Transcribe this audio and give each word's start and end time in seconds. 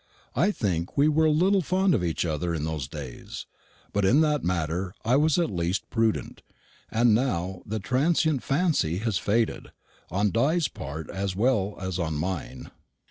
I 0.35 0.49
think 0.49 0.97
we 0.97 1.07
were 1.07 1.25
a 1.27 1.29
little 1.29 1.61
fond 1.61 1.93
of 1.93 2.03
each 2.03 2.25
other 2.25 2.55
in 2.55 2.63
those 2.65 2.87
days; 2.87 3.45
but 3.93 4.03
in 4.03 4.21
that 4.21 4.43
matter 4.43 4.95
I 5.05 5.15
was 5.15 5.37
at 5.37 5.51
least 5.51 5.91
prudent; 5.91 6.41
and 6.89 7.13
now 7.13 7.61
the 7.67 7.77
transient 7.79 8.41
fancy 8.41 8.97
has 8.97 9.19
faded, 9.19 9.71
on 10.09 10.31
Di's 10.31 10.67
part 10.67 11.07
as 11.11 11.35
well 11.35 11.75
as 11.79 11.99
on 11.99 12.15
mine. 12.15 12.71